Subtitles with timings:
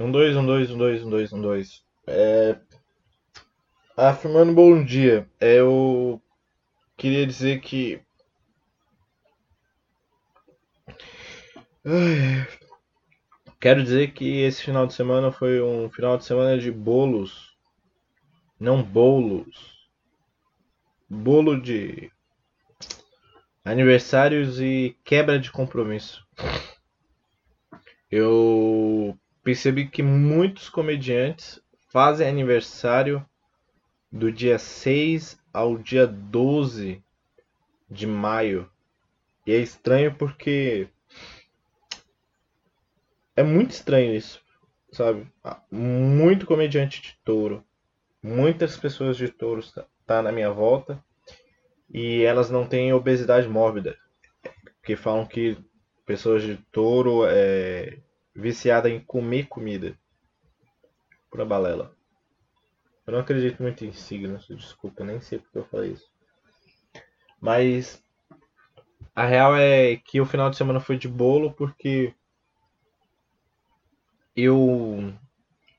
[0.00, 1.84] Um dois, um dois, um dois, um dois, um dois.
[2.06, 2.56] É...
[3.96, 6.22] Afirmando bom dia, eu
[6.96, 8.00] queria dizer que.
[13.58, 17.56] Quero dizer que esse final de semana foi um final de semana de bolos.
[18.60, 19.88] Não bolos.
[21.10, 22.12] Bolo de
[23.64, 26.24] aniversários e quebra de compromisso.
[28.08, 28.77] Eu
[29.48, 33.24] percebi que muitos comediantes fazem aniversário
[34.12, 37.02] do dia 6 ao dia 12
[37.90, 38.70] de maio.
[39.46, 40.86] E é estranho porque
[43.34, 44.42] é muito estranho isso,
[44.92, 45.26] sabe?
[45.70, 47.64] Muito comediante de touro,
[48.22, 51.02] muitas pessoas de touro tá, tá na minha volta
[51.88, 53.96] e elas não têm obesidade mórbida,
[54.78, 55.56] porque falam que
[56.04, 57.96] pessoas de touro é
[58.38, 59.98] viciada em comer comida.
[61.30, 61.94] Pura balela.
[63.06, 66.08] Eu não acredito muito em signos, desculpa, nem sei porque eu falei isso.
[67.40, 68.02] Mas
[69.14, 72.14] a real é que o final de semana foi de bolo porque
[74.36, 75.12] eu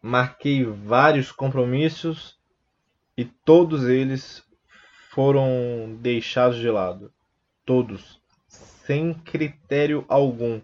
[0.02, 2.38] marquei vários compromissos
[3.16, 4.45] e todos eles
[5.12, 7.14] foram deixados de lado.
[7.66, 8.22] Todos.
[8.47, 10.62] Sem critério algum.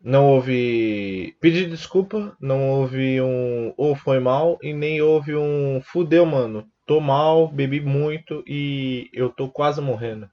[0.00, 6.24] Não houve pedir desculpa, não houve um ou foi mal e nem houve um fudeu,
[6.24, 6.68] mano.
[6.86, 10.30] Tô mal, bebi muito e eu tô quase morrendo.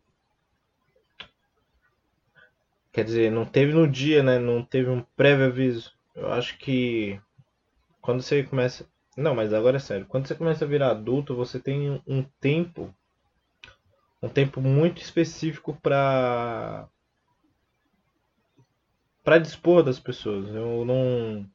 [2.94, 4.40] Quer dizer, não teve no dia, né?
[4.40, 5.92] Não teve um prévio aviso.
[6.16, 7.20] Eu acho que
[8.02, 8.88] quando você começa.
[9.18, 10.06] Não, mas agora é sério.
[10.06, 12.96] Quando você começa a virar adulto, você tem um tempo.
[14.22, 16.88] Um tempo muito específico para
[19.26, 20.48] para dispor das pessoas.
[20.54, 21.46] Eu não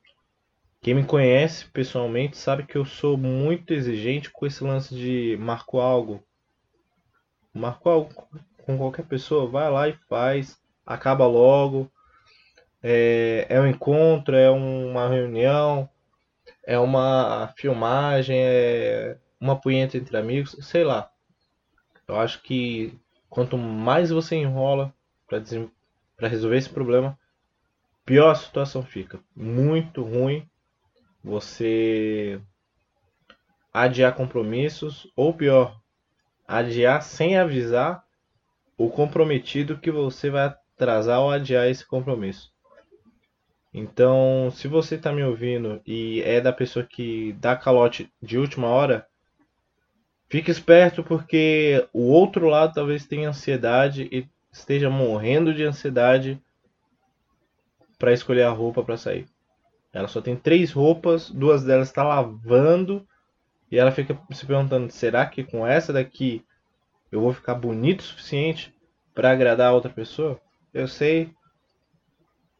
[0.82, 5.78] quem me conhece pessoalmente sabe que eu sou muito exigente com esse lance de marco
[5.78, 6.22] algo.
[7.54, 8.28] Marco algo
[8.64, 11.90] com qualquer pessoa, vai lá e faz acaba logo.
[12.82, 15.88] É, é um encontro, é uma reunião,
[16.66, 21.10] é uma filmagem, é uma punheta entre amigos, sei lá.
[22.08, 24.92] Eu acho que quanto mais você enrola
[25.28, 27.19] para resolver esse problema,
[28.10, 29.20] pior a situação fica.
[29.36, 30.44] Muito ruim
[31.22, 32.40] você
[33.72, 35.80] adiar compromissos, ou pior,
[36.44, 38.02] adiar sem avisar
[38.76, 42.52] o comprometido que você vai atrasar ou adiar esse compromisso.
[43.72, 48.66] Então, se você está me ouvindo e é da pessoa que dá calote de última
[48.66, 49.06] hora,
[50.28, 56.42] fique esperto porque o outro lado talvez tenha ansiedade e esteja morrendo de ansiedade
[58.00, 59.26] para escolher a roupa para sair.
[59.92, 63.06] Ela só tem três roupas, duas delas está lavando
[63.70, 66.44] e ela fica se perguntando: será que com essa daqui
[67.12, 68.74] eu vou ficar bonito o suficiente
[69.14, 70.40] para agradar a outra pessoa?
[70.72, 71.32] Eu sei.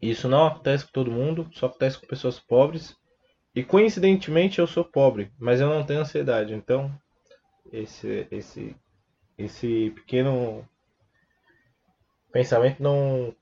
[0.01, 2.97] Isso não acontece com todo mundo, só acontece com pessoas pobres.
[3.55, 6.55] E coincidentemente eu sou pobre, mas eu não tenho ansiedade.
[6.55, 6.93] Então,
[7.73, 8.77] esse esse
[9.39, 10.69] esse pequeno
[12.31, 13.35] pensamento não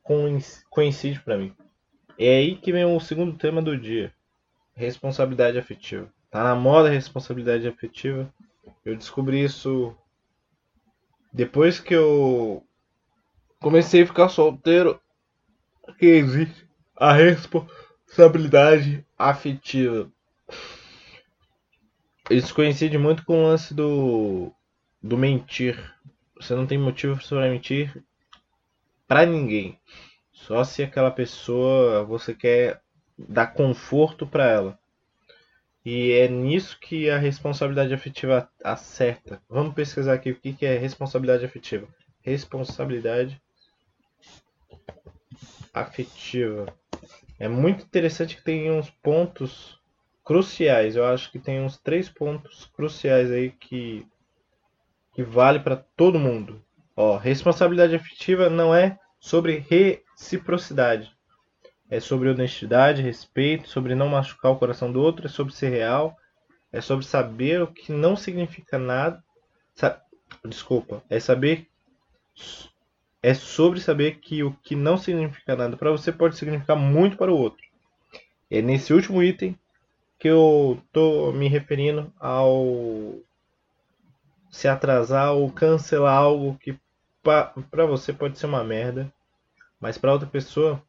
[0.71, 1.55] coincide para mim.
[2.19, 4.13] É aí que vem o segundo tema do dia:
[4.75, 6.13] responsabilidade afetiva.
[6.31, 8.33] Tá na moda responsabilidade afetiva.
[8.85, 9.97] Eu descobri isso
[11.33, 12.67] depois que eu
[13.61, 15.01] comecei a ficar solteiro
[15.99, 20.11] que existe a responsabilidade afetiva.
[22.29, 24.53] Isso coincide muito com o lance do
[25.01, 25.79] do mentir.
[26.37, 28.03] Você não tem motivo para mentir
[29.07, 29.79] para ninguém.
[30.47, 32.81] Só se aquela pessoa você quer
[33.19, 34.79] dar conforto para ela.
[35.85, 39.43] E é nisso que a responsabilidade afetiva acerta.
[39.49, 41.89] Vamos pesquisar aqui o que é responsabilidade afetiva.
[42.23, 43.41] Responsabilidade
[45.75, 46.73] afetiva.
[47.39, 49.79] É muito interessante que tem uns pontos
[50.25, 50.97] cruciais.
[50.97, 54.07] Eu acho que tem uns três pontos cruciais aí que,
[55.15, 56.65] que vale para todo mundo.
[56.97, 59.59] Ó, responsabilidade afetiva não é sobre
[60.19, 61.17] reciprocidade.
[61.91, 66.17] É sobre honestidade, respeito, sobre não machucar o coração do outro, é sobre ser real,
[66.71, 69.23] é sobre saber o que não significa nada.
[69.75, 70.03] Sa
[70.45, 71.67] Desculpa, é saber
[73.23, 77.33] é sobre saber que o que não significa nada para você pode significar muito para
[77.33, 77.67] o outro.
[78.51, 79.59] É nesse último item
[80.19, 83.17] que eu tô me referindo ao
[84.51, 86.79] se atrasar ou cancelar algo que
[87.23, 89.13] para você pode ser uma merda,
[89.81, 90.83] mas para outra pessoa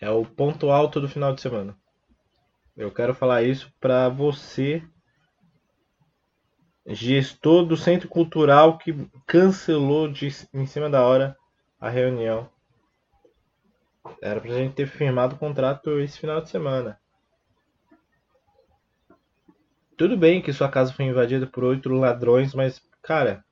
[0.00, 1.76] é o ponto alto do final de semana.
[2.76, 4.82] Eu quero falar isso para você,
[6.86, 8.92] gestor do centro cultural que
[9.26, 11.36] cancelou de, em cima da hora
[11.80, 12.50] a reunião.
[14.22, 17.00] Era pra gente ter firmado o contrato esse final de semana.
[19.96, 23.42] Tudo bem que sua casa foi invadida por oito ladrões, mas, cara,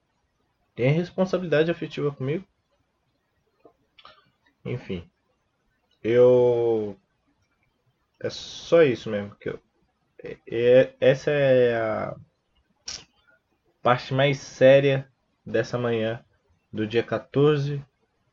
[0.75, 2.47] tem responsabilidade afetiva comigo?
[4.65, 5.09] Enfim.
[6.03, 6.99] Eu.
[8.21, 9.35] É só isso mesmo.
[9.37, 9.61] Que eu...
[10.23, 12.17] É, é, essa é a
[13.83, 15.07] parte mais séria
[15.45, 16.25] dessa manhã
[16.73, 17.85] do dia 14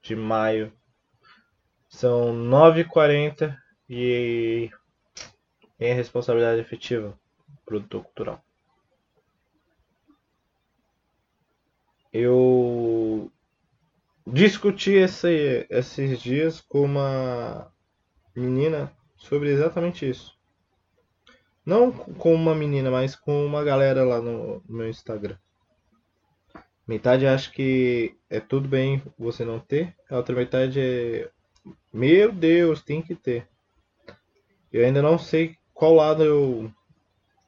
[0.01, 0.72] de maio.
[1.89, 3.57] São 9h40
[3.89, 4.72] e
[5.78, 7.18] em responsabilidade efetiva,
[7.66, 8.42] produtor cultural.
[12.13, 13.31] Eu
[14.31, 17.72] discuti esse, esses dias com uma
[18.36, 20.33] menina sobre exatamente isso.
[21.66, 25.38] Não com uma menina, mas com uma galera lá no, meu Instagram.
[26.88, 31.30] Metade acha que é tudo bem você não ter, a outra metade é.
[31.94, 33.48] Meu Deus, tem que ter.
[34.72, 36.72] Eu ainda não sei qual lado eu,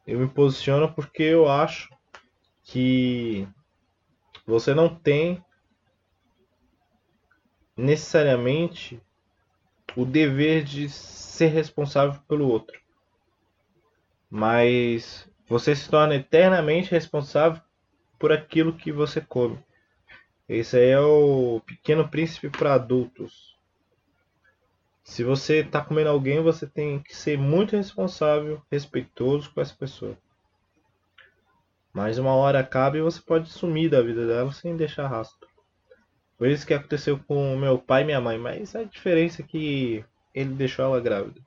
[0.06, 1.90] eu me posiciono porque eu acho
[2.64, 3.48] que
[4.46, 5.44] você não tem
[7.76, 9.02] necessariamente
[9.96, 12.80] o dever de ser responsável pelo outro.
[14.30, 17.62] Mas você se torna eternamente responsável
[18.20, 19.60] por aquilo que você come.
[20.48, 23.58] Esse aí é o Pequeno Príncipe para adultos.
[25.04, 30.18] Se você está comendo alguém, você tem que ser muito responsável, respeitoso com essa pessoa.
[31.92, 35.48] Mas uma hora acaba e você pode sumir da vida dela sem deixar rastro.
[36.38, 40.04] Foi isso que aconteceu com meu pai e minha mãe, mas a diferença é que
[40.34, 41.40] ele deixou ela grávida.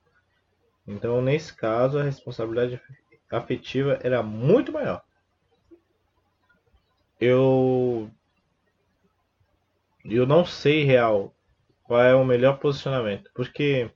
[0.87, 2.81] Então, nesse caso, a responsabilidade
[3.31, 5.03] afetiva era muito maior.
[7.21, 8.11] Eu
[10.05, 11.35] eu não sei real
[11.83, 13.91] qual é o melhor posicionamento, porque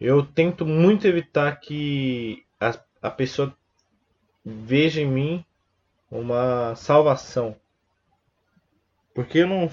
[0.00, 3.56] eu tento muito evitar que a, a pessoa
[4.44, 5.44] veja em mim
[6.10, 7.56] uma salvação.
[9.14, 9.70] Porque não.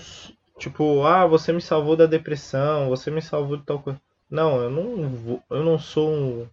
[0.58, 4.02] Tipo, ah, você me salvou da depressão, você me salvou de tal coisa.
[4.30, 6.50] Não, eu não vou, eu não sou um.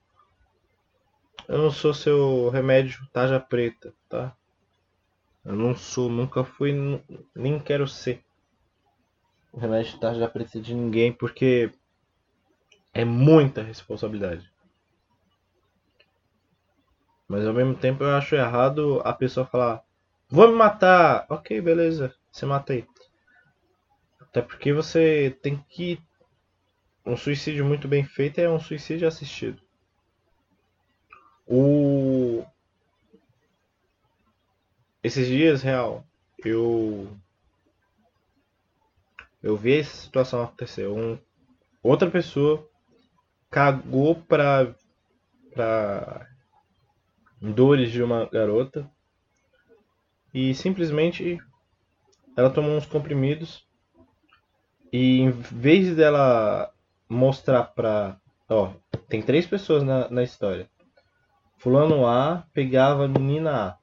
[1.49, 4.35] Eu não sou seu remédio tarja preta, tá?
[5.45, 6.73] Eu não sou, nunca fui,
[7.35, 8.25] nem quero ser
[9.57, 11.73] o remédio tarja preta de ninguém, porque
[12.93, 14.53] é muita responsabilidade.
[17.27, 19.83] Mas ao mesmo tempo eu acho errado a pessoa falar:
[20.29, 21.25] Vou me matar!
[21.31, 22.87] Ok, beleza, você mata aí.
[24.21, 25.99] Até porque você tem que.
[27.05, 29.63] Um suicídio muito bem feito é um suicídio assistido.
[31.47, 32.45] O.
[35.03, 36.05] Esses dias, real,
[36.45, 37.11] eu.
[39.43, 40.89] Eu vi essa situação acontecer.
[40.89, 41.19] Um...
[41.83, 42.69] Outra pessoa
[43.51, 44.75] cagou pra.
[45.55, 46.29] pra
[47.41, 48.91] dores de uma garota
[50.35, 51.39] e simplesmente
[52.37, 53.67] ela tomou uns comprimidos
[54.93, 56.73] e em vez dela
[57.09, 58.21] mostrar pra.
[58.49, 58.73] Ó,
[59.09, 60.71] tem três pessoas na, na história.
[61.59, 63.79] Fulano A pegava menina A.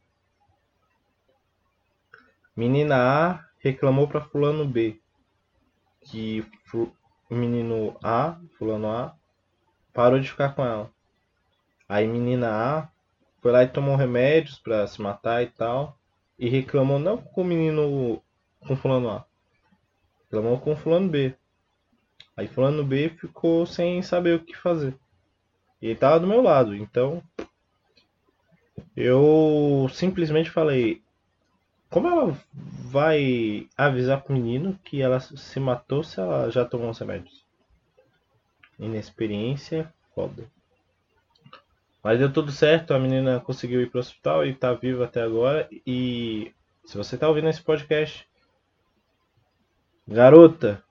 [2.55, 5.01] Menina A reclamou para fulano B
[6.03, 6.45] que
[7.29, 9.15] menino A, fulano A,
[9.93, 10.91] parou de ficar com ela.
[11.87, 12.89] Aí menina A
[13.41, 15.97] foi lá e tomou remédios para se matar e tal.
[16.37, 18.21] E reclamou não com o menino
[18.67, 19.25] com fulano A.
[20.25, 21.35] Reclamou com fulano B.
[22.35, 24.97] Aí fulano B ficou sem saber o que fazer.
[25.81, 27.21] E ele tava do meu lado, então
[28.95, 31.01] eu simplesmente falei,
[31.89, 36.97] como ela vai avisar pro menino que ela se matou se ela já tomou os
[36.97, 37.45] remédios?
[38.79, 40.49] Inexperiência foda.
[42.03, 45.67] Mas deu tudo certo, a menina conseguiu ir pro hospital e tá viva até agora.
[45.87, 46.51] E
[46.85, 48.27] se você tá ouvindo esse podcast,
[50.07, 50.83] garota,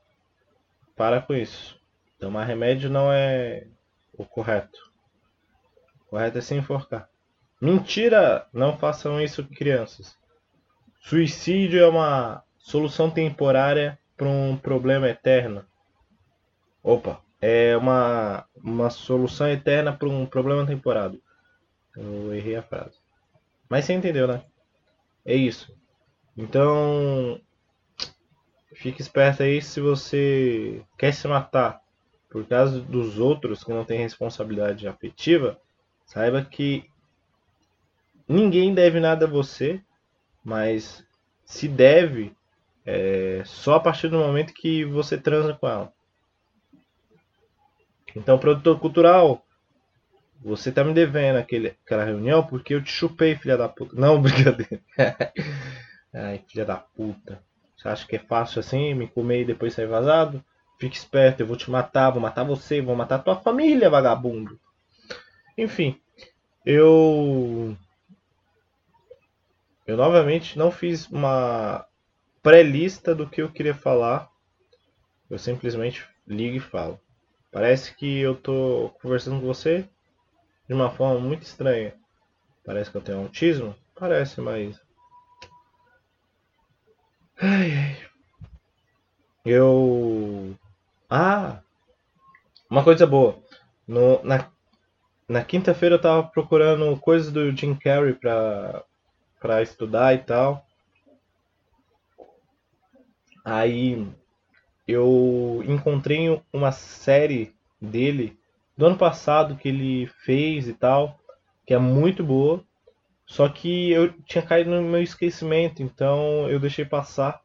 [0.97, 1.81] para com isso.
[2.19, 3.67] Tomar remédio não é
[4.13, 4.79] o correto.
[6.07, 7.09] O correto é se enforcar.
[7.61, 8.47] Mentira!
[8.53, 10.17] Não façam isso, crianças.
[11.01, 15.65] Suicídio é uma solução temporária para um problema eterno.
[16.83, 21.21] Opa, é uma, uma solução eterna para um problema temporário.
[21.97, 22.99] Eu errei a frase.
[23.69, 24.43] Mas você entendeu, né?
[25.25, 25.77] É isso.
[26.37, 27.41] Então,
[28.75, 31.81] fique esperto aí se você quer se matar
[32.31, 35.61] por causa dos outros que não têm responsabilidade afetiva,
[36.07, 36.85] saiba que
[38.27, 39.81] ninguém deve nada a você,
[40.43, 41.07] mas
[41.45, 42.35] se deve
[42.87, 45.93] é, só a partir do momento que você transa com ela.
[48.17, 49.45] Então, produtor cultural,
[50.41, 53.95] você tá me devendo aquele, aquela reunião porque eu te chupei, filha da puta.
[53.95, 54.83] Não, brincadeira.
[56.13, 57.43] Ai, filha da puta.
[57.83, 60.43] Você acha que é fácil assim, me comer e depois sair vazado?
[60.79, 64.57] Fique esperto, eu vou te matar, vou matar você, vou matar tua família, vagabundo.
[65.59, 66.01] Enfim,
[66.65, 67.77] eu.
[69.85, 71.85] Eu novamente não fiz uma
[72.41, 74.31] pré-lista do que eu queria falar.
[75.29, 77.01] Eu simplesmente ligo e falo.
[77.51, 79.89] Parece que eu tô conversando com você
[80.69, 81.95] de uma forma muito estranha.
[82.65, 83.75] Parece que eu tenho autismo?
[83.97, 84.81] Parece, mas.
[87.45, 87.97] Ai, ai.
[89.45, 90.55] Eu.
[91.11, 91.61] Ah!
[92.71, 93.37] Uma coisa boa.
[93.87, 94.49] No, na
[95.29, 98.85] na quinta-feira eu tava procurando coisas do Jim Carrey pra,
[99.41, 100.65] pra estudar e tal.
[103.45, 104.07] Aí
[104.87, 108.39] eu encontrei uma série dele
[108.77, 111.19] do ano passado que ele fez e tal,
[111.67, 112.63] que é muito boa.
[113.33, 117.41] Só que eu tinha caído no meu esquecimento, então eu deixei passar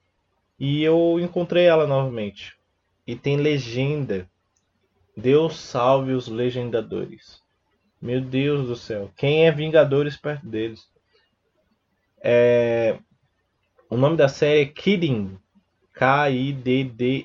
[0.60, 2.58] e eu encontrei ela novamente.
[3.08, 4.30] E tem legenda.
[5.16, 7.42] Deus salve os legendadores.
[8.02, 9.10] Meu Deus do céu.
[9.16, 10.86] Quem é Vingadores perto deles?
[12.22, 13.00] É...
[13.90, 15.40] O nome da série é Kidding.
[15.94, 17.22] K-I-D-D-I-N-G.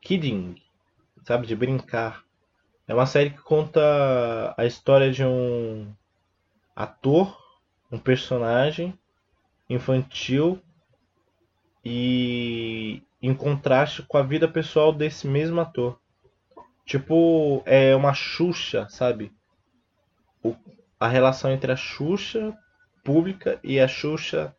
[0.00, 0.56] Kidding
[1.22, 1.46] sabe?
[1.46, 2.24] De brincar.
[2.88, 5.92] É uma série que conta a história de um
[6.76, 7.34] ator,
[7.90, 8.96] um personagem
[9.68, 10.60] infantil
[11.82, 15.98] e em contraste com a vida pessoal desse mesmo ator.
[16.84, 19.32] Tipo, é uma Xuxa, sabe?
[20.42, 20.54] O,
[21.00, 22.56] a relação entre a Xuxa
[23.02, 24.54] pública e a Xuxa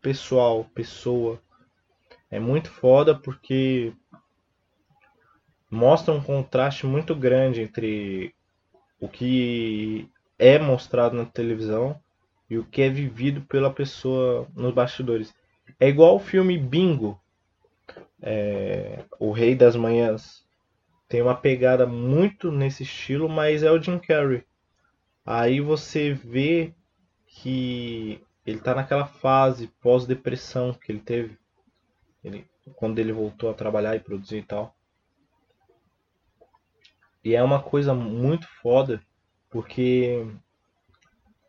[0.00, 1.40] pessoal, pessoa.
[2.30, 3.92] É muito foda porque
[5.70, 8.34] mostra um contraste muito grande entre
[9.00, 12.00] o que é mostrado na televisão
[12.48, 15.34] e o que é vivido pela pessoa nos bastidores.
[15.78, 17.20] É igual o filme Bingo,
[18.22, 20.46] é, O Rei das Manhãs.
[21.08, 24.44] Tem uma pegada muito nesse estilo, mas é o Jim Carrey.
[25.24, 26.74] Aí você vê
[27.26, 31.38] que ele está naquela fase pós-depressão que ele teve.
[32.24, 34.74] Ele, quando ele voltou a trabalhar e produzir e tal.
[37.24, 39.02] E é uma coisa muito foda,
[39.50, 40.26] porque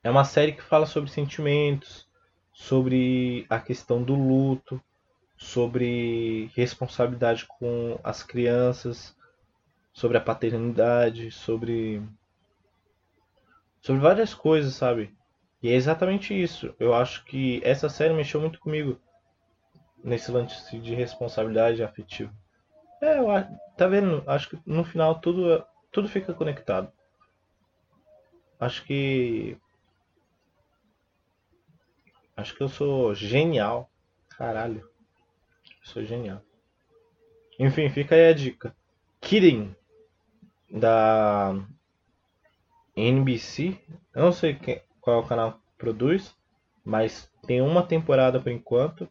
[0.04, 2.08] é uma série que fala sobre sentimentos,
[2.54, 4.82] sobre a questão do luto,
[5.38, 9.16] sobre responsabilidade com as crianças,
[9.94, 12.02] sobre a paternidade, sobre
[13.82, 15.16] sobre várias coisas, sabe?
[15.62, 16.74] E é exatamente isso.
[16.80, 19.00] Eu acho que essa série mexeu muito comigo
[20.04, 22.32] nesse lance de responsabilidade afetiva.
[23.02, 23.28] É, eu,
[23.78, 24.24] tá vendo?
[24.28, 26.92] Acho que no final tudo, tudo fica conectado.
[28.60, 29.58] Acho que.
[32.36, 33.90] Acho que eu sou genial.
[34.30, 34.82] Caralho.
[34.82, 36.42] Eu sou genial.
[37.58, 38.76] Enfim, fica aí a dica.
[39.22, 39.76] Kidding.
[40.70, 41.56] Da
[42.96, 43.78] NBC.
[44.14, 46.36] Eu não sei quem, qual canal produz.
[46.84, 49.10] Mas tem uma temporada por enquanto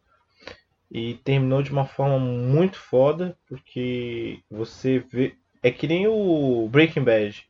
[0.91, 5.35] e terminou de uma forma muito foda, porque você vê.
[5.61, 7.48] É que nem o Breaking Bad.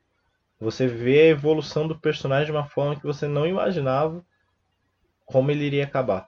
[0.60, 4.24] Você vê a evolução do personagem de uma forma que você não imaginava
[5.25, 6.28] como ele iria acabar.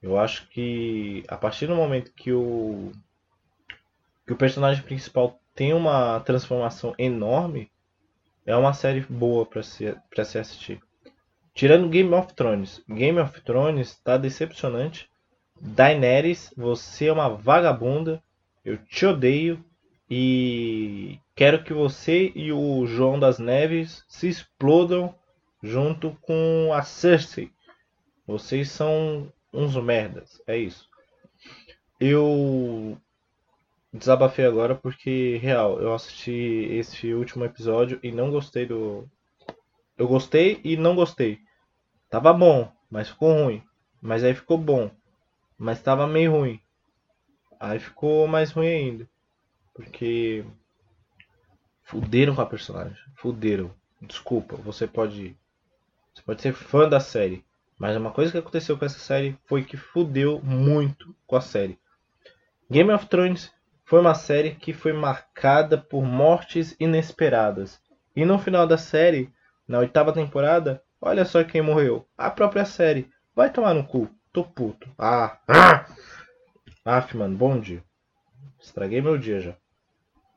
[0.00, 2.92] Eu acho que a partir do momento que o
[4.26, 7.70] que o personagem principal tem uma transformação enorme,
[8.46, 10.80] é uma série boa para se, se assistir.
[11.54, 12.82] Tirando Game of Thrones.
[12.88, 15.10] Game of Thrones está decepcionante
[15.64, 18.20] Daenerys, você é uma vagabunda,
[18.64, 19.64] eu te odeio
[20.14, 25.14] e quero que você e o João das Neves se explodam
[25.62, 27.50] junto com a Cersei.
[28.26, 30.88] Vocês são uns merdas, é isso.
[31.98, 32.98] Eu
[33.92, 39.08] desabafei agora porque, real, eu assisti esse último episódio e não gostei do.
[39.96, 41.38] Eu gostei e não gostei.
[42.10, 43.62] Tava bom, mas ficou ruim.
[44.00, 44.90] Mas aí ficou bom
[45.62, 46.60] mas estava meio ruim.
[47.60, 49.08] Aí ficou mais ruim ainda.
[49.74, 50.44] Porque
[51.82, 52.96] fuderam com a personagem.
[53.16, 53.70] Fuderam.
[54.00, 55.36] Desculpa, você pode.
[56.14, 57.44] Você pode ser fã da série.
[57.78, 61.78] Mas uma coisa que aconteceu com essa série foi que fudeu muito com a série.
[62.70, 63.52] Game of Thrones
[63.84, 67.80] foi uma série que foi marcada por mortes inesperadas.
[68.14, 69.32] E no final da série,
[69.66, 72.06] na oitava temporada, olha só quem morreu.
[72.16, 73.10] A própria série.
[73.34, 74.08] Vai tomar no cu.
[74.32, 74.88] Tô puto.
[74.98, 75.38] Ah.
[76.84, 77.06] Ah.
[77.14, 77.82] Mano, bom dia.
[78.60, 79.61] Estraguei meu dia já.